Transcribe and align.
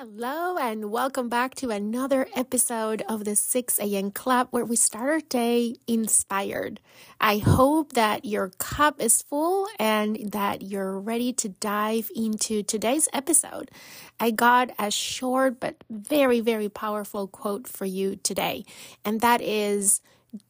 Hello, 0.00 0.56
and 0.56 0.92
welcome 0.92 1.28
back 1.28 1.56
to 1.56 1.70
another 1.70 2.28
episode 2.36 3.02
of 3.08 3.24
the 3.24 3.34
6 3.34 3.80
a.m. 3.80 4.12
Club 4.12 4.46
where 4.52 4.64
we 4.64 4.76
start 4.76 5.10
our 5.10 5.18
day 5.18 5.74
inspired. 5.88 6.78
I 7.20 7.38
hope 7.38 7.94
that 7.94 8.24
your 8.24 8.50
cup 8.58 9.00
is 9.00 9.22
full 9.22 9.66
and 9.76 10.30
that 10.30 10.62
you're 10.62 11.00
ready 11.00 11.32
to 11.32 11.48
dive 11.48 12.12
into 12.14 12.62
today's 12.62 13.08
episode. 13.12 13.72
I 14.20 14.30
got 14.30 14.70
a 14.78 14.92
short 14.92 15.58
but 15.58 15.82
very, 15.90 16.38
very 16.38 16.68
powerful 16.68 17.26
quote 17.26 17.66
for 17.66 17.84
you 17.84 18.14
today, 18.14 18.64
and 19.04 19.20
that 19.20 19.40
is 19.40 20.00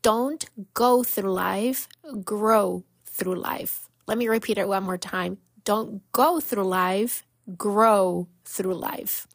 Don't 0.03 0.45
go 0.75 1.03
through 1.03 1.33
life, 1.33 1.89
grow 2.23 2.85
through 3.07 3.37
life. 3.37 3.89
Let 4.07 4.19
me 4.19 4.29
repeat 4.29 4.59
it 4.59 4.69
one 4.69 4.83
more 4.83 4.99
time. 4.99 5.39
Don't 5.65 6.03
go 6.13 6.39
through 6.39 6.65
life, 6.65 7.25
grow 7.57 8.29
through 8.45 8.75
life. 8.75 9.27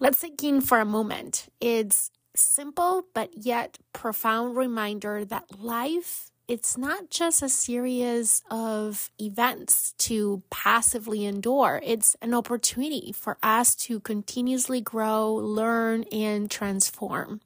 Let's 0.00 0.20
think 0.20 0.42
in 0.44 0.60
for 0.60 0.78
a 0.78 0.84
moment. 0.84 1.48
It's 1.60 2.10
simple 2.36 3.06
but 3.14 3.30
yet 3.36 3.78
profound 3.92 4.56
reminder 4.56 5.24
that 5.24 5.58
life 5.60 6.30
it's 6.46 6.78
not 6.78 7.10
just 7.10 7.42
a 7.42 7.48
series 7.48 8.42
of 8.50 9.10
events 9.20 9.92
to 9.98 10.42
passively 10.48 11.26
endure. 11.26 11.78
It's 11.84 12.16
an 12.22 12.32
opportunity 12.32 13.12
for 13.12 13.36
us 13.42 13.74
to 13.74 14.00
continuously 14.00 14.80
grow, 14.80 15.34
learn, 15.34 16.04
and 16.04 16.50
transform. 16.50 17.42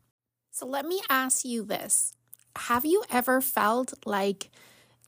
So 0.52 0.66
let 0.66 0.86
me 0.86 1.00
ask 1.10 1.44
you 1.44 1.64
this. 1.64 2.12
Have 2.54 2.84
you 2.84 3.02
ever 3.10 3.40
felt 3.40 3.94
like 4.06 4.50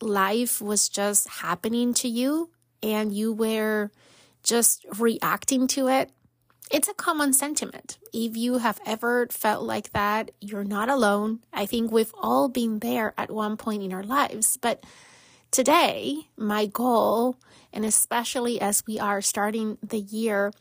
life 0.00 0.60
was 0.60 0.88
just 0.88 1.28
happening 1.28 1.94
to 1.94 2.08
you 2.08 2.50
and 2.82 3.12
you 3.12 3.32
were 3.32 3.92
just 4.42 4.84
reacting 4.98 5.68
to 5.68 5.86
it? 5.86 6.10
It's 6.70 6.88
a 6.88 6.94
common 6.94 7.32
sentiment. 7.32 7.98
If 8.12 8.36
you 8.36 8.58
have 8.58 8.80
ever 8.86 9.26
felt 9.30 9.62
like 9.62 9.92
that, 9.92 10.30
you're 10.40 10.64
not 10.64 10.88
alone. 10.88 11.40
I 11.52 11.66
think 11.66 11.92
we've 11.92 12.12
all 12.18 12.48
been 12.48 12.78
there 12.78 13.12
at 13.18 13.30
one 13.30 13.56
point 13.56 13.82
in 13.82 13.92
our 13.92 14.02
lives. 14.02 14.56
But 14.56 14.82
today, 15.50 16.28
my 16.36 16.66
goal, 16.66 17.36
and 17.72 17.84
especially 17.84 18.60
as 18.60 18.82
we 18.86 18.98
are 18.98 19.20
starting 19.20 19.78
the 19.82 20.00
year, 20.00 20.52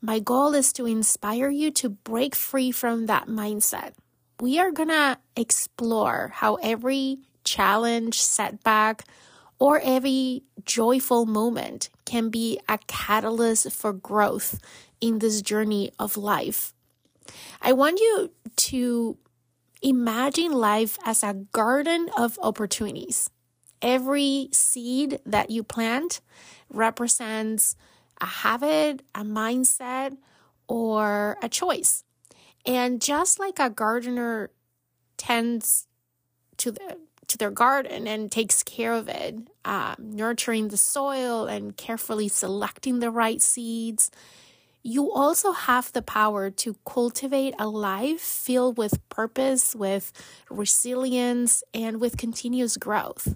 my 0.00 0.18
goal 0.18 0.52
is 0.54 0.72
to 0.74 0.86
inspire 0.86 1.48
you 1.48 1.70
to 1.70 1.88
break 1.88 2.34
free 2.34 2.72
from 2.72 3.06
that 3.06 3.28
mindset. 3.28 3.92
We 4.40 4.58
are 4.58 4.72
going 4.72 4.88
to 4.88 5.18
explore 5.36 6.32
how 6.34 6.56
every 6.56 7.18
challenge, 7.44 8.20
setback, 8.20 9.04
or 9.62 9.80
every 9.84 10.42
joyful 10.64 11.24
moment 11.24 11.88
can 12.04 12.30
be 12.30 12.58
a 12.68 12.76
catalyst 12.88 13.70
for 13.70 13.92
growth 13.92 14.58
in 15.00 15.20
this 15.20 15.40
journey 15.40 15.92
of 16.00 16.16
life. 16.16 16.74
I 17.60 17.72
want 17.72 18.00
you 18.00 18.32
to 18.56 19.16
imagine 19.80 20.50
life 20.50 20.98
as 21.04 21.22
a 21.22 21.34
garden 21.52 22.10
of 22.18 22.40
opportunities. 22.42 23.30
Every 23.80 24.48
seed 24.50 25.20
that 25.24 25.50
you 25.50 25.62
plant 25.62 26.20
represents 26.68 27.76
a 28.20 28.26
habit, 28.26 29.02
a 29.14 29.22
mindset, 29.22 30.16
or 30.66 31.36
a 31.40 31.48
choice. 31.48 32.02
And 32.66 33.00
just 33.00 33.38
like 33.38 33.60
a 33.60 33.70
gardener 33.70 34.50
tends 35.16 35.86
to 36.56 36.72
the 36.72 36.96
to 37.32 37.38
their 37.38 37.50
garden 37.50 38.06
and 38.06 38.30
takes 38.30 38.62
care 38.62 38.92
of 38.92 39.08
it, 39.08 39.36
um, 39.64 39.96
nurturing 39.98 40.68
the 40.68 40.76
soil 40.76 41.46
and 41.46 41.76
carefully 41.76 42.28
selecting 42.28 43.00
the 43.00 43.10
right 43.10 43.42
seeds, 43.42 44.10
you 44.82 45.12
also 45.12 45.52
have 45.52 45.92
the 45.92 46.02
power 46.02 46.50
to 46.50 46.76
cultivate 46.84 47.54
a 47.58 47.68
life 47.68 48.20
filled 48.20 48.76
with 48.76 49.06
purpose, 49.08 49.74
with 49.74 50.12
resilience, 50.50 51.62
and 51.72 52.00
with 52.00 52.16
continuous 52.16 52.76
growth. 52.76 53.34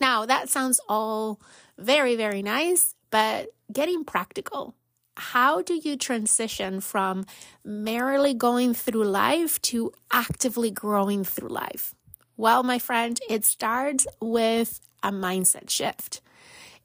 Now, 0.00 0.26
that 0.26 0.48
sounds 0.48 0.80
all 0.88 1.40
very, 1.76 2.16
very 2.16 2.42
nice, 2.42 2.94
but 3.10 3.48
getting 3.72 4.04
practical. 4.04 4.74
How 5.16 5.62
do 5.62 5.74
you 5.74 5.96
transition 5.96 6.80
from 6.80 7.24
merely 7.64 8.34
going 8.34 8.72
through 8.72 9.04
life 9.04 9.60
to 9.62 9.92
actively 10.12 10.70
growing 10.70 11.24
through 11.24 11.48
life? 11.50 11.94
Well, 12.38 12.62
my 12.62 12.78
friend, 12.78 13.18
it 13.28 13.44
starts 13.44 14.06
with 14.20 14.78
a 15.02 15.10
mindset 15.10 15.68
shift. 15.70 16.20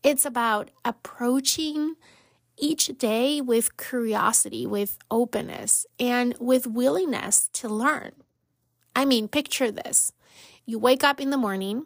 It's 0.01 0.25
about 0.25 0.71
approaching 0.83 1.93
each 2.57 2.87
day 2.97 3.39
with 3.39 3.77
curiosity, 3.77 4.65
with 4.65 4.97
openness, 5.11 5.85
and 5.99 6.35
with 6.39 6.65
willingness 6.65 7.51
to 7.53 7.69
learn. 7.69 8.13
I 8.95 9.05
mean, 9.05 9.27
picture 9.27 9.69
this. 9.69 10.11
You 10.65 10.79
wake 10.79 11.03
up 11.03 11.21
in 11.21 11.29
the 11.29 11.37
morning, 11.37 11.85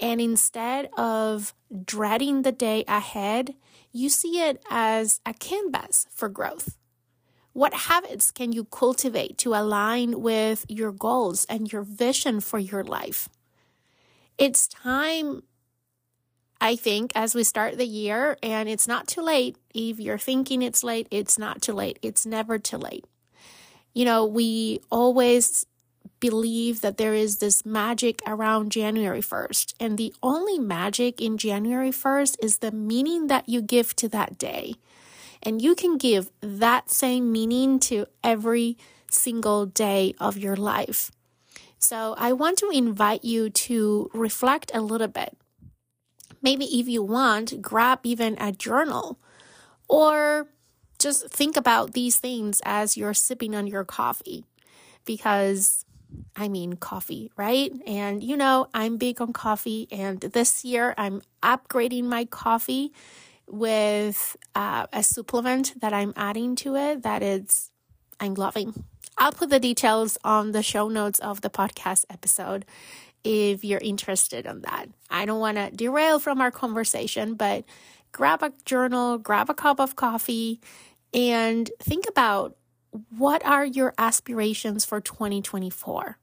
and 0.00 0.20
instead 0.20 0.90
of 0.96 1.54
dreading 1.84 2.42
the 2.42 2.50
day 2.50 2.84
ahead, 2.88 3.54
you 3.92 4.08
see 4.08 4.40
it 4.40 4.60
as 4.68 5.20
a 5.24 5.34
canvas 5.34 6.08
for 6.10 6.28
growth. 6.28 6.76
What 7.54 7.72
habits 7.72 8.32
can 8.32 8.52
you 8.52 8.64
cultivate 8.64 9.38
to 9.38 9.54
align 9.54 10.20
with 10.20 10.66
your 10.68 10.90
goals 10.90 11.46
and 11.48 11.72
your 11.72 11.82
vision 11.82 12.40
for 12.40 12.58
your 12.58 12.82
life? 12.82 13.28
It's 14.36 14.66
time 14.66 15.44
I 16.60 16.76
think, 16.76 17.12
as 17.14 17.34
we 17.34 17.44
start 17.44 17.76
the 17.76 17.86
year, 17.86 18.38
and 18.42 18.68
it's 18.68 18.88
not 18.88 19.06
too 19.06 19.20
late. 19.20 19.56
If 19.74 20.00
you're 20.00 20.18
thinking 20.18 20.62
it's 20.62 20.82
late, 20.82 21.06
it's 21.10 21.38
not 21.38 21.60
too 21.60 21.74
late. 21.74 21.98
It's 22.00 22.24
never 22.24 22.58
too 22.58 22.78
late. 22.78 23.04
You 23.92 24.04
know, 24.04 24.24
we 24.24 24.80
always 24.90 25.66
believe 26.20 26.80
that 26.80 26.96
there 26.96 27.12
is 27.12 27.38
this 27.38 27.66
magic 27.66 28.22
around 28.26 28.72
January 28.72 29.20
1st. 29.20 29.74
And 29.78 29.98
the 29.98 30.14
only 30.22 30.58
magic 30.58 31.20
in 31.20 31.36
January 31.36 31.90
1st 31.90 32.36
is 32.42 32.58
the 32.58 32.72
meaning 32.72 33.26
that 33.26 33.48
you 33.48 33.60
give 33.60 33.94
to 33.96 34.08
that 34.08 34.38
day. 34.38 34.76
And 35.44 35.60
you 35.60 35.74
can 35.74 35.98
give 35.98 36.30
that 36.40 36.90
same 36.90 37.30
meaning 37.30 37.78
to 37.80 38.06
every 38.22 38.78
single 39.10 39.66
day 39.66 40.14
of 40.18 40.38
your 40.38 40.56
life. 40.56 41.10
So 41.78 42.14
I 42.16 42.32
want 42.32 42.58
to 42.58 42.70
invite 42.70 43.24
you 43.24 43.50
to 43.50 44.10
reflect 44.14 44.70
a 44.74 44.80
little 44.80 45.08
bit 45.08 45.36
Maybe 46.44 46.66
if 46.78 46.86
you 46.88 47.02
want, 47.02 47.62
grab 47.62 48.00
even 48.04 48.36
a 48.38 48.52
journal 48.52 49.18
or 49.88 50.48
just 50.98 51.30
think 51.30 51.56
about 51.56 51.94
these 51.94 52.18
things 52.18 52.60
as 52.66 52.98
you're 52.98 53.14
sipping 53.14 53.54
on 53.54 53.66
your 53.66 53.82
coffee 53.82 54.44
because 55.06 55.86
I 56.36 56.48
mean 56.48 56.74
coffee, 56.74 57.32
right? 57.38 57.72
And 57.86 58.22
you 58.22 58.36
know, 58.36 58.68
I'm 58.74 58.98
big 58.98 59.22
on 59.22 59.32
coffee, 59.32 59.88
and 59.90 60.20
this 60.20 60.66
year 60.66 60.94
I'm 60.98 61.22
upgrading 61.42 62.04
my 62.04 62.26
coffee 62.26 62.92
with 63.48 64.36
uh, 64.54 64.86
a 64.92 65.02
supplement 65.02 65.80
that 65.80 65.92
I'm 65.92 66.12
adding 66.16 66.56
to 66.56 66.76
it 66.76 67.02
that 67.02 67.22
is 67.22 67.70
I'm 68.20 68.34
loving. 68.34 68.84
I'll 69.16 69.32
put 69.32 69.50
the 69.50 69.60
details 69.60 70.18
on 70.24 70.52
the 70.52 70.62
show 70.62 70.88
notes 70.88 71.18
of 71.20 71.40
the 71.40 71.50
podcast 71.50 72.04
episode 72.10 72.64
if 73.22 73.64
you're 73.64 73.80
interested 73.80 74.46
in 74.46 74.62
that. 74.62 74.86
I 75.10 75.24
don't 75.24 75.40
want 75.40 75.56
to 75.56 75.70
derail 75.70 76.18
from 76.18 76.40
our 76.40 76.50
conversation, 76.50 77.34
but 77.34 77.64
grab 78.12 78.42
a 78.42 78.52
journal, 78.64 79.18
grab 79.18 79.50
a 79.50 79.54
cup 79.54 79.80
of 79.80 79.96
coffee, 79.96 80.60
and 81.12 81.70
think 81.80 82.08
about 82.08 82.56
what 83.16 83.44
are 83.44 83.64
your 83.64 83.94
aspirations 83.98 84.84
for 84.84 85.00
2024? 85.00 86.18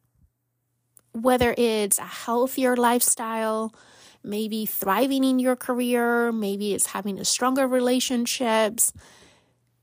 Whether 1.13 1.53
it's 1.57 1.97
a 1.97 2.03
healthier 2.03 2.77
lifestyle, 2.77 3.73
maybe 4.23 4.65
thriving 4.65 5.23
in 5.23 5.39
your 5.39 5.55
career, 5.55 6.31
maybe 6.31 6.73
it's 6.73 6.87
having 6.87 7.19
a 7.19 7.25
stronger 7.25 7.67
relationships, 7.67 8.93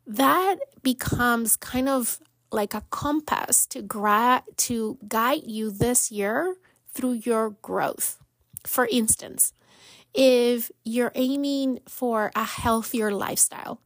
that 0.06 0.56
becomes 0.82 1.56
kind 1.56 1.88
of 1.88 2.20
like 2.50 2.74
a 2.74 2.82
compass 2.90 3.66
to 3.66 3.82
gra- 3.82 4.44
to 4.56 4.98
guide 5.06 5.42
you 5.44 5.70
this 5.70 6.10
year 6.10 6.56
through 6.88 7.12
your 7.12 7.50
growth. 7.62 8.18
For 8.66 8.86
instance, 8.86 9.52
if 10.14 10.70
you're 10.84 11.12
aiming 11.14 11.80
for 11.86 12.30
a 12.34 12.44
healthier 12.44 13.12
lifestyle, 13.12 13.80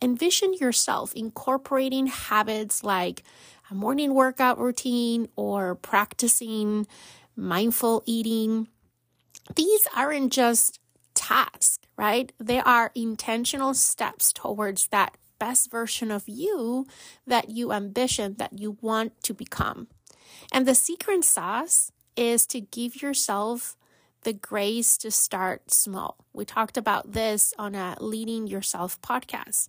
envision 0.00 0.54
yourself 0.54 1.12
incorporating 1.14 2.06
habits 2.06 2.82
like 2.82 3.22
a 3.70 3.74
morning 3.74 4.14
workout 4.14 4.58
routine 4.58 5.28
or 5.36 5.74
practicing 5.74 6.86
mindful 7.34 8.02
eating. 8.06 8.68
These 9.54 9.86
aren't 9.94 10.32
just 10.32 10.80
tasks, 11.14 11.78
right? 11.96 12.32
They 12.38 12.60
are 12.60 12.90
intentional 12.94 13.74
steps 13.74 14.32
towards 14.32 14.88
that 14.88 15.16
best 15.38 15.70
version 15.70 16.10
of 16.10 16.24
you 16.28 16.86
that 17.26 17.50
you 17.50 17.72
ambition, 17.72 18.34
that 18.38 18.58
you 18.58 18.78
want 18.80 19.22
to 19.22 19.34
become. 19.34 19.88
And 20.52 20.66
the 20.66 20.74
secret 20.74 21.24
sauce 21.24 21.92
is 22.16 22.46
to 22.46 22.60
give 22.60 23.02
yourself 23.02 23.76
the 24.22 24.32
grace 24.32 24.96
to 24.98 25.10
start 25.10 25.70
small. 25.70 26.16
We 26.32 26.44
talked 26.44 26.76
about 26.76 27.12
this 27.12 27.54
on 27.58 27.74
a 27.74 27.96
Leading 28.00 28.46
Yourself 28.46 29.00
podcast. 29.00 29.68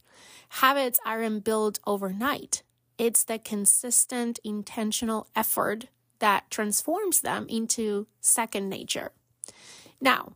Habits 0.49 0.99
aren't 1.05 1.43
built 1.43 1.79
overnight, 1.85 2.63
it's 2.97 3.23
the 3.23 3.37
consistent, 3.37 4.39
intentional 4.43 5.27
effort 5.35 5.85
that 6.19 6.49
transforms 6.49 7.21
them 7.21 7.45
into 7.47 8.07
second 8.19 8.69
nature. 8.69 9.11
Now, 9.99 10.33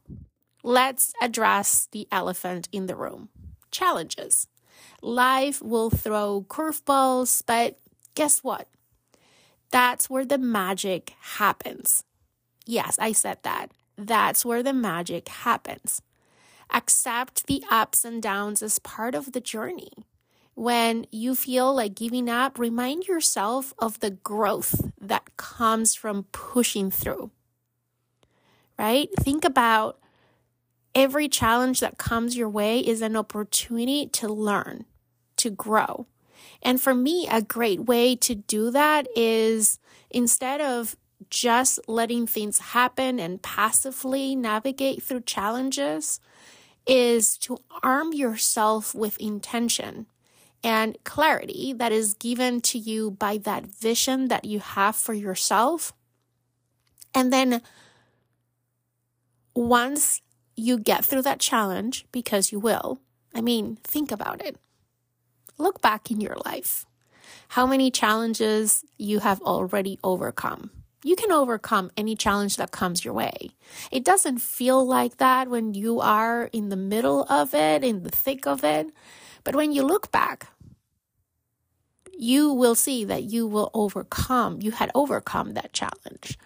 let's 0.63 1.13
address 1.21 1.87
the 1.91 2.07
elephant 2.11 2.67
in 2.71 2.87
the 2.87 2.95
room 2.95 3.29
challenges. 3.71 4.47
Life 5.01 5.61
will 5.61 5.89
throw 5.89 6.45
curveballs, 6.47 7.43
but 7.45 7.79
guess 8.15 8.43
what? 8.43 8.67
That's 9.71 10.09
where 10.09 10.25
the 10.25 10.37
magic 10.37 11.13
happens. 11.37 12.03
Yes, 12.65 12.97
I 12.99 13.13
said 13.13 13.39
that. 13.43 13.71
That's 13.97 14.45
where 14.45 14.61
the 14.61 14.73
magic 14.73 15.29
happens. 15.29 16.01
Accept 16.73 17.47
the 17.47 17.63
ups 17.69 18.05
and 18.05 18.21
downs 18.21 18.61
as 18.61 18.79
part 18.79 19.15
of 19.15 19.31
the 19.31 19.41
journey. 19.41 19.91
When 20.53 21.05
you 21.11 21.35
feel 21.35 21.73
like 21.73 21.95
giving 21.95 22.29
up, 22.29 22.59
remind 22.59 23.07
yourself 23.07 23.73
of 23.79 23.99
the 23.99 24.11
growth 24.11 24.91
that 24.99 25.37
comes 25.37 25.95
from 25.95 26.25
pushing 26.31 26.91
through. 26.91 27.31
Right? 28.81 29.09
Think 29.19 29.45
about 29.45 29.99
every 30.95 31.29
challenge 31.29 31.81
that 31.81 31.99
comes 31.99 32.35
your 32.35 32.49
way 32.49 32.79
is 32.79 33.03
an 33.03 33.15
opportunity 33.15 34.07
to 34.07 34.27
learn, 34.27 34.85
to 35.37 35.51
grow. 35.51 36.07
And 36.63 36.81
for 36.81 36.95
me, 36.95 37.27
a 37.29 37.43
great 37.43 37.81
way 37.81 38.15
to 38.15 38.33
do 38.33 38.71
that 38.71 39.07
is 39.15 39.77
instead 40.09 40.61
of 40.61 40.95
just 41.29 41.79
letting 41.87 42.25
things 42.25 42.57
happen 42.57 43.19
and 43.19 43.43
passively 43.43 44.35
navigate 44.35 45.03
through 45.03 45.21
challenges, 45.21 46.19
is 46.87 47.37
to 47.37 47.59
arm 47.83 48.13
yourself 48.13 48.95
with 48.95 49.15
intention 49.19 50.07
and 50.63 50.97
clarity 51.03 51.71
that 51.71 51.91
is 51.91 52.15
given 52.15 52.61
to 52.61 52.79
you 52.79 53.11
by 53.11 53.37
that 53.37 53.67
vision 53.67 54.27
that 54.29 54.43
you 54.43 54.59
have 54.59 54.95
for 54.95 55.13
yourself. 55.13 55.93
And 57.13 57.31
then 57.31 57.61
once 59.55 60.21
you 60.55 60.77
get 60.77 61.05
through 61.05 61.23
that 61.23 61.39
challenge, 61.39 62.05
because 62.11 62.51
you 62.51 62.59
will, 62.59 62.99
I 63.33 63.41
mean, 63.41 63.77
think 63.83 64.11
about 64.11 64.45
it. 64.45 64.57
Look 65.57 65.81
back 65.81 66.11
in 66.11 66.21
your 66.21 66.37
life. 66.45 66.85
How 67.49 67.65
many 67.65 67.91
challenges 67.91 68.83
you 68.97 69.19
have 69.19 69.41
already 69.41 69.99
overcome? 70.03 70.71
You 71.03 71.15
can 71.15 71.31
overcome 71.31 71.91
any 71.97 72.15
challenge 72.15 72.57
that 72.57 72.71
comes 72.71 73.03
your 73.03 73.13
way. 73.13 73.51
It 73.91 74.05
doesn't 74.05 74.39
feel 74.39 74.85
like 74.85 75.17
that 75.17 75.49
when 75.49 75.73
you 75.73 75.99
are 75.99 76.45
in 76.53 76.69
the 76.69 76.75
middle 76.75 77.23
of 77.23 77.53
it, 77.53 77.83
in 77.83 78.03
the 78.03 78.09
thick 78.09 78.45
of 78.45 78.63
it. 78.63 78.87
But 79.43 79.55
when 79.55 79.71
you 79.71 79.83
look 79.83 80.11
back, 80.11 80.47
you 82.17 82.53
will 82.53 82.75
see 82.75 83.03
that 83.05 83.23
you 83.23 83.47
will 83.47 83.71
overcome, 83.73 84.61
you 84.61 84.71
had 84.71 84.91
overcome 84.93 85.53
that 85.53 85.73
challenge. 85.73 86.37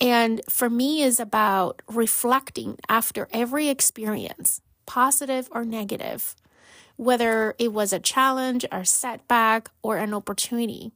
And 0.00 0.40
for 0.48 0.68
me 0.68 1.02
is 1.02 1.18
about 1.18 1.80
reflecting 1.88 2.76
after 2.88 3.28
every 3.32 3.68
experience, 3.68 4.60
positive 4.84 5.48
or 5.52 5.64
negative, 5.64 6.34
whether 6.96 7.54
it 7.58 7.72
was 7.72 7.92
a 7.92 7.98
challenge 7.98 8.64
or 8.70 8.84
setback 8.84 9.70
or 9.82 9.96
an 9.96 10.12
opportunity. 10.12 10.92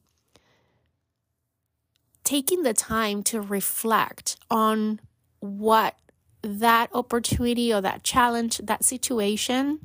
Taking 2.23 2.63
the 2.63 2.73
time 2.73 3.23
to 3.23 3.41
reflect 3.41 4.37
on 4.49 4.99
what 5.39 5.95
that 6.43 6.89
opportunity 6.93 7.73
or 7.73 7.81
that 7.81 8.03
challenge, 8.03 8.59
that 8.63 8.83
situation 8.85 9.79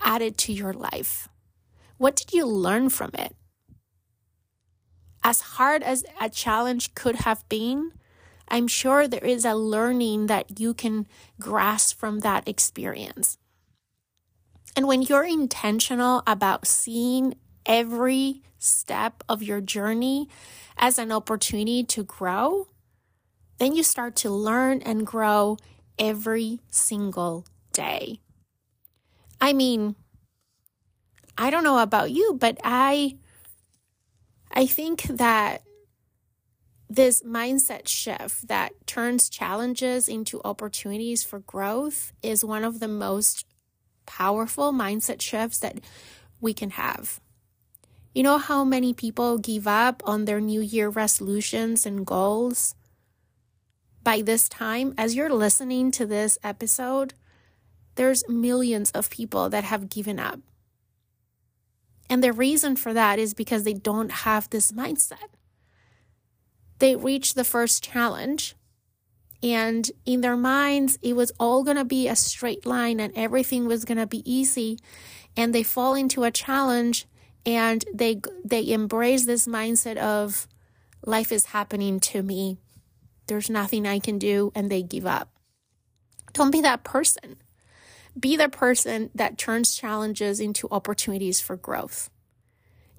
added 0.00 0.36
to 0.38 0.52
your 0.52 0.72
life. 0.72 1.28
What 1.96 2.16
did 2.16 2.32
you 2.32 2.44
learn 2.44 2.88
from 2.88 3.10
it? 3.14 3.36
As 5.22 5.40
hard 5.40 5.84
as 5.84 6.04
a 6.20 6.28
challenge 6.28 6.94
could 6.96 7.16
have 7.16 7.48
been, 7.48 7.92
I'm 8.48 8.68
sure 8.68 9.08
there 9.08 9.24
is 9.24 9.44
a 9.44 9.54
learning 9.54 10.26
that 10.26 10.60
you 10.60 10.74
can 10.74 11.06
grasp 11.40 11.98
from 11.98 12.20
that 12.20 12.46
experience. 12.48 13.38
And 14.76 14.86
when 14.86 15.02
you're 15.02 15.24
intentional 15.24 16.22
about 16.26 16.66
seeing 16.66 17.34
every 17.66 18.42
step 18.58 19.22
of 19.28 19.42
your 19.42 19.60
journey 19.60 20.28
as 20.76 20.98
an 20.98 21.12
opportunity 21.12 21.84
to 21.84 22.04
grow, 22.04 22.68
then 23.58 23.74
you 23.74 23.82
start 23.82 24.16
to 24.16 24.30
learn 24.30 24.80
and 24.82 25.06
grow 25.06 25.56
every 25.98 26.60
single 26.70 27.44
day. 27.72 28.20
I 29.40 29.52
mean, 29.52 29.96
I 31.36 31.50
don't 31.50 31.64
know 31.64 31.78
about 31.78 32.10
you, 32.10 32.34
but 32.38 32.58
I 32.64 33.16
I 34.52 34.66
think 34.66 35.02
that 35.04 35.62
this 36.94 37.22
mindset 37.22 37.88
shift 37.88 38.48
that 38.48 38.72
turns 38.86 39.30
challenges 39.30 40.08
into 40.08 40.42
opportunities 40.44 41.24
for 41.24 41.38
growth 41.38 42.12
is 42.22 42.44
one 42.44 42.64
of 42.64 42.80
the 42.80 42.88
most 42.88 43.46
powerful 44.04 44.72
mindset 44.72 45.22
shifts 45.22 45.58
that 45.60 45.78
we 46.40 46.52
can 46.52 46.70
have. 46.70 47.18
You 48.14 48.22
know 48.22 48.36
how 48.36 48.62
many 48.62 48.92
people 48.92 49.38
give 49.38 49.66
up 49.66 50.02
on 50.04 50.26
their 50.26 50.40
New 50.40 50.60
Year 50.60 50.90
resolutions 50.90 51.86
and 51.86 52.04
goals? 52.04 52.74
By 54.02 54.20
this 54.20 54.46
time, 54.46 54.92
as 54.98 55.14
you're 55.14 55.32
listening 55.32 55.92
to 55.92 56.04
this 56.04 56.36
episode, 56.44 57.14
there's 57.94 58.28
millions 58.28 58.90
of 58.90 59.08
people 59.08 59.48
that 59.48 59.64
have 59.64 59.88
given 59.88 60.18
up. 60.18 60.40
And 62.10 62.22
the 62.22 62.34
reason 62.34 62.76
for 62.76 62.92
that 62.92 63.18
is 63.18 63.32
because 63.32 63.62
they 63.62 63.72
don't 63.72 64.10
have 64.10 64.50
this 64.50 64.72
mindset. 64.72 65.30
They 66.82 66.96
reach 66.96 67.34
the 67.34 67.44
first 67.44 67.84
challenge 67.84 68.56
and 69.40 69.88
in 70.04 70.20
their 70.20 70.36
minds, 70.36 70.98
it 71.00 71.14
was 71.14 71.30
all 71.38 71.62
going 71.62 71.76
to 71.76 71.84
be 71.84 72.08
a 72.08 72.16
straight 72.16 72.66
line 72.66 72.98
and 72.98 73.16
everything 73.16 73.66
was 73.66 73.84
going 73.84 73.98
to 73.98 74.06
be 74.08 74.28
easy. 74.28 74.80
And 75.36 75.54
they 75.54 75.62
fall 75.62 75.94
into 75.94 76.24
a 76.24 76.32
challenge 76.32 77.06
and 77.46 77.84
they, 77.94 78.20
they 78.44 78.68
embrace 78.72 79.26
this 79.26 79.46
mindset 79.46 79.96
of 79.96 80.48
life 81.06 81.30
is 81.30 81.46
happening 81.46 82.00
to 82.00 82.20
me. 82.20 82.58
There's 83.28 83.48
nothing 83.48 83.86
I 83.86 84.00
can 84.00 84.18
do. 84.18 84.50
And 84.52 84.68
they 84.68 84.82
give 84.82 85.06
up. 85.06 85.28
Don't 86.32 86.50
be 86.50 86.62
that 86.62 86.82
person. 86.82 87.36
Be 88.18 88.34
the 88.34 88.48
person 88.48 89.10
that 89.14 89.38
turns 89.38 89.76
challenges 89.76 90.40
into 90.40 90.66
opportunities 90.72 91.40
for 91.40 91.54
growth. 91.54 92.10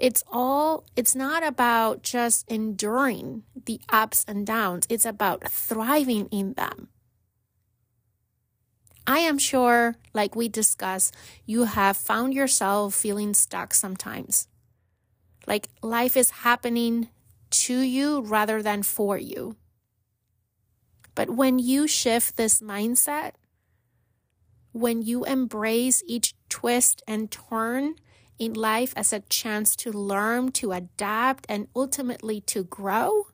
It's 0.03 0.21
all, 0.29 0.83
it's 0.97 1.15
not 1.15 1.47
about 1.47 2.03
just 2.03 2.45
enduring 2.51 3.43
the 3.55 3.79
ups 3.87 4.25
and 4.27 4.45
downs, 4.45 4.85
it's 4.89 5.05
about 5.05 5.49
thriving 5.49 6.27
in 6.27 6.55
them. 6.55 6.89
I 9.07 9.19
am 9.19 9.37
sure, 9.37 9.95
like 10.13 10.35
we 10.35 10.49
discussed, 10.49 11.15
you 11.45 11.63
have 11.63 11.95
found 11.95 12.33
yourself 12.33 12.93
feeling 12.93 13.33
stuck 13.33 13.73
sometimes. 13.73 14.49
Like 15.47 15.69
life 15.81 16.17
is 16.17 16.31
happening 16.31 17.07
to 17.51 17.79
you 17.79 18.23
rather 18.23 18.61
than 18.61 18.83
for 18.83 19.17
you. 19.17 19.55
But 21.15 21.29
when 21.29 21.59
you 21.59 21.87
shift 21.87 22.35
this 22.35 22.59
mindset, 22.59 23.35
when 24.73 25.01
you 25.01 25.23
embrace 25.23 26.03
each 26.05 26.35
twist 26.49 27.01
and 27.07 27.31
turn 27.31 27.95
in 28.39 28.53
life 28.53 28.93
as 28.95 29.13
a 29.13 29.21
chance 29.21 29.75
to 29.77 29.91
learn, 29.91 30.51
to 30.53 30.71
adapt, 30.71 31.45
and 31.49 31.67
ultimately 31.75 32.41
to 32.41 32.63
grow, 32.63 33.27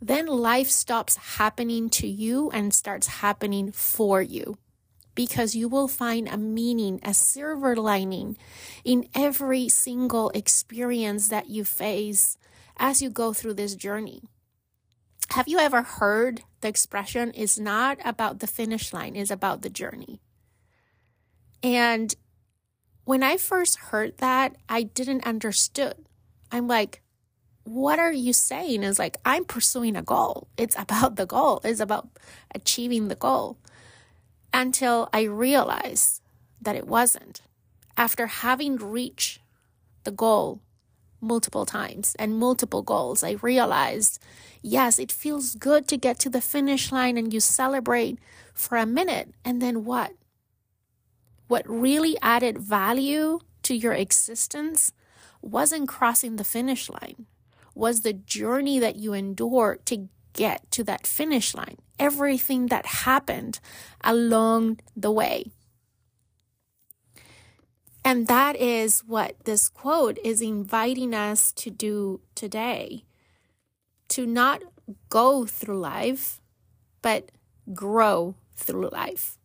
then 0.00 0.26
life 0.26 0.70
stops 0.70 1.16
happening 1.16 1.88
to 1.90 2.06
you 2.06 2.50
and 2.50 2.72
starts 2.74 3.06
happening 3.06 3.72
for 3.72 4.22
you. 4.22 4.58
Because 5.14 5.54
you 5.56 5.68
will 5.68 5.88
find 5.88 6.28
a 6.28 6.36
meaning, 6.36 7.00
a 7.02 7.14
silver 7.14 7.74
lining 7.74 8.36
in 8.84 9.08
every 9.14 9.68
single 9.68 10.28
experience 10.30 11.28
that 11.28 11.48
you 11.48 11.64
face 11.64 12.36
as 12.76 13.00
you 13.00 13.08
go 13.08 13.32
through 13.32 13.54
this 13.54 13.74
journey. 13.74 14.22
Have 15.30 15.48
you 15.48 15.58
ever 15.58 15.82
heard 15.82 16.42
the 16.60 16.68
expression 16.68 17.32
it's 17.34 17.58
not 17.58 17.98
about 18.04 18.40
the 18.40 18.46
finish 18.46 18.92
line, 18.92 19.16
it's 19.16 19.30
about 19.30 19.62
the 19.62 19.70
journey? 19.70 20.20
And 21.62 22.14
when 23.06 23.22
I 23.22 23.36
first 23.36 23.76
heard 23.76 24.18
that, 24.18 24.56
I 24.68 24.82
didn't 24.82 25.24
understood. 25.24 25.94
I'm 26.50 26.66
like, 26.66 27.02
what 27.62 28.00
are 28.00 28.12
you 28.12 28.32
saying? 28.32 28.82
Is 28.82 28.98
like, 28.98 29.16
I'm 29.24 29.44
pursuing 29.44 29.96
a 29.96 30.02
goal. 30.02 30.48
It's 30.56 30.76
about 30.78 31.14
the 31.14 31.24
goal. 31.24 31.60
It's 31.62 31.80
about 31.80 32.08
achieving 32.52 33.06
the 33.06 33.14
goal. 33.14 33.58
Until 34.52 35.08
I 35.12 35.22
realized 35.22 36.20
that 36.60 36.74
it 36.74 36.88
wasn't. 36.88 37.42
After 37.96 38.26
having 38.26 38.76
reached 38.76 39.40
the 40.02 40.10
goal, 40.10 40.60
multiple 41.20 41.64
times 41.64 42.16
and 42.18 42.38
multiple 42.38 42.82
goals, 42.82 43.22
I 43.22 43.32
realized 43.40 44.20
yes, 44.62 44.98
it 44.98 45.12
feels 45.12 45.54
good 45.54 45.86
to 45.88 45.96
get 45.96 46.18
to 46.18 46.28
the 46.28 46.40
finish 46.40 46.90
line 46.90 47.16
and 47.16 47.32
you 47.32 47.38
celebrate 47.38 48.18
for 48.52 48.76
a 48.76 48.84
minute. 48.84 49.32
And 49.44 49.62
then 49.62 49.84
what? 49.84 50.12
What 51.48 51.68
really 51.68 52.16
added 52.22 52.58
value 52.58 53.40
to 53.62 53.74
your 53.74 53.92
existence 53.92 54.92
wasn't 55.42 55.88
crossing 55.88 56.36
the 56.36 56.44
finish 56.44 56.88
line, 56.88 57.26
was 57.74 58.00
the 58.00 58.12
journey 58.12 58.78
that 58.78 58.96
you 58.96 59.12
endured 59.12 59.86
to 59.86 60.08
get 60.32 60.70
to 60.72 60.84
that 60.84 61.06
finish 61.06 61.54
line, 61.54 61.76
everything 61.98 62.66
that 62.66 62.86
happened 62.86 63.60
along 64.02 64.80
the 64.96 65.10
way. 65.10 65.52
And 68.04 68.28
that 68.28 68.54
is 68.56 69.00
what 69.00 69.34
this 69.44 69.68
quote 69.68 70.18
is 70.22 70.40
inviting 70.40 71.12
us 71.12 71.52
to 71.52 71.70
do 71.70 72.20
today 72.36 73.04
to 74.08 74.26
not 74.26 74.62
go 75.08 75.44
through 75.44 75.80
life, 75.80 76.40
but 77.02 77.32
grow 77.74 78.36
through 78.54 78.90
life. 78.90 79.38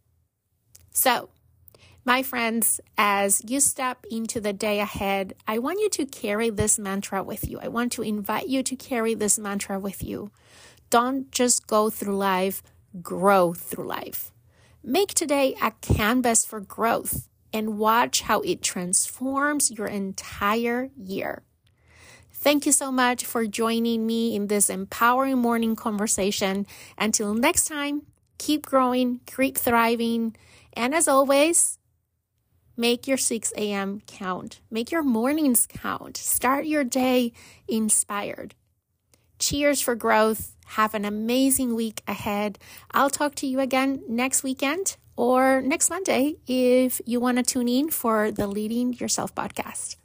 So, 0.92 1.30
my 2.04 2.24
friends, 2.24 2.82
as 2.98 3.44
you 3.48 3.60
step 3.60 4.06
into 4.10 4.42
the 4.42 4.54
day 4.54 4.80
ahead, 4.80 5.36
I 5.48 5.60
want 5.60 5.80
you 5.80 5.90
to 5.90 6.06
carry 6.06 6.50
this 6.50 6.80
mantra 6.80 7.22
with 7.22 7.48
you. 7.48 7.60
I 7.62 7.68
want 7.68 7.92
to 7.94 8.02
invite 8.02 8.48
you 8.48 8.64
to 8.64 8.76
carry 8.76 9.14
this 9.14 9.38
mantra 9.38 9.80
with 9.80 10.04
you. 10.04 10.32
Don't 10.90 11.32
just 11.32 11.68
go 11.68 11.90
through 11.90 12.18
life, 12.18 12.64
grow 13.02 13.54
through 13.54 13.88
life. 13.88 14.32
Make 14.84 15.14
today 15.14 15.56
a 15.62 15.72
canvas 15.82 16.44
for 16.44 16.60
growth 16.60 17.28
and 17.54 17.78
watch 17.78 18.22
how 18.22 18.42
it 18.42 18.64
transforms 18.64 19.70
your 19.70 19.88
entire 19.88 20.90
year. 20.98 21.44
Thank 22.34 22.66
you 22.66 22.72
so 22.72 22.92
much 22.92 23.24
for 23.24 23.46
joining 23.46 24.08
me 24.08 24.36
in 24.36 24.48
this 24.48 24.72
empowering 24.72 25.38
morning 25.38 25.76
conversation. 25.76 26.66
Until 26.98 27.36
next 27.36 27.66
time, 27.66 28.02
keep 28.40 28.66
growing, 28.66 29.20
keep 29.28 29.56
thriving, 29.56 30.36
and 30.74 30.96
as 30.96 31.08
always, 31.08 31.78
make 32.76 33.08
your 33.08 33.18
6 33.18 33.54
a.m. 33.58 34.02
count. 34.08 34.60
Make 34.70 34.92
your 34.92 35.04
mornings 35.04 35.68
count. 35.68 36.18
Start 36.18 36.66
your 36.66 36.84
day 36.84 37.34
inspired. 37.68 38.56
Cheers 39.40 39.82
for 39.82 39.96
growth. 39.96 40.56
Have 40.66 40.94
an 40.94 41.06
amazing 41.06 41.76
week 41.76 42.02
ahead. 42.08 42.60
I'll 42.92 43.10
talk 43.10 43.36
to 43.36 43.48
you 43.48 43.60
again 43.60 44.04
next 44.08 44.44
weekend 44.44 44.98
or 45.16 45.62
next 45.62 45.90
Monday 45.90 46.36
if 46.48 47.02
you 47.06 47.20
want 47.20 47.38
to 47.38 47.44
tune 47.44 47.68
in 47.68 47.90
for 47.90 48.32
the 48.32 48.48
Leading 48.48 48.94
Yourself 48.94 49.34
podcast. 49.36 49.98